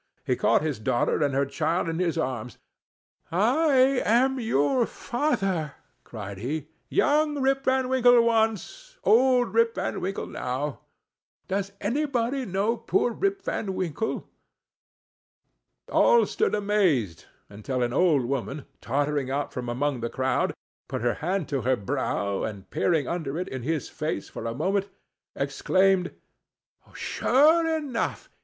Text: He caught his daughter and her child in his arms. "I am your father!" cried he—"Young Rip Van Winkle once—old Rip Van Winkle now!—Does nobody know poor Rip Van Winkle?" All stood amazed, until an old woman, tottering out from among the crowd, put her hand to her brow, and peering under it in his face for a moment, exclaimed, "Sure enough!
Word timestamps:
He 0.25 0.35
caught 0.35 0.63
his 0.63 0.79
daughter 0.79 1.21
and 1.21 1.31
her 1.35 1.45
child 1.45 1.87
in 1.87 1.99
his 1.99 2.17
arms. 2.17 2.57
"I 3.31 4.01
am 4.03 4.39
your 4.39 4.87
father!" 4.87 5.75
cried 6.03 6.39
he—"Young 6.39 7.39
Rip 7.39 7.63
Van 7.65 7.87
Winkle 7.87 8.19
once—old 8.23 9.53
Rip 9.53 9.75
Van 9.75 10.01
Winkle 10.01 10.25
now!—Does 10.25 11.73
nobody 11.83 12.45
know 12.45 12.77
poor 12.77 13.11
Rip 13.11 13.43
Van 13.43 13.75
Winkle?" 13.75 14.27
All 15.91 16.25
stood 16.25 16.55
amazed, 16.55 17.25
until 17.47 17.83
an 17.83 17.93
old 17.93 18.25
woman, 18.25 18.65
tottering 18.81 19.29
out 19.29 19.53
from 19.53 19.69
among 19.69 19.99
the 19.99 20.09
crowd, 20.09 20.55
put 20.87 21.03
her 21.03 21.13
hand 21.21 21.47
to 21.49 21.61
her 21.61 21.75
brow, 21.75 22.41
and 22.41 22.67
peering 22.71 23.07
under 23.07 23.37
it 23.37 23.47
in 23.47 23.61
his 23.61 23.87
face 23.87 24.29
for 24.29 24.47
a 24.47 24.55
moment, 24.55 24.89
exclaimed, 25.35 26.09
"Sure 26.91 27.67
enough! 27.77 28.31